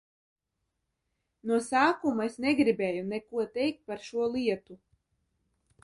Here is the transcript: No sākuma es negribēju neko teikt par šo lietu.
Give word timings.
No 1.51 1.59
sākuma 1.67 2.27
es 2.31 2.39
negribēju 2.47 3.07
neko 3.13 3.47
teikt 3.59 3.87
par 3.93 4.03
šo 4.09 4.31
lietu. 4.39 4.81